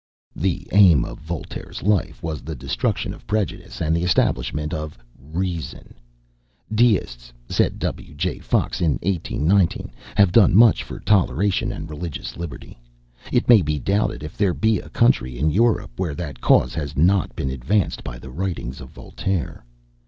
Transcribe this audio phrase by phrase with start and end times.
[0.35, 5.93] The aim of Voltaire's life was the destruction of prejudice and the establishment of Reason.
[6.73, 8.15] "Deists," said W.
[8.15, 8.39] J.
[8.39, 12.79] Fox in 1819, "have done much for toleration and religious liberty.
[13.31, 16.97] It may be doubted if there be a country in Europe, where that cause has
[16.97, 19.63] not been advanced by the writings of Voltaire."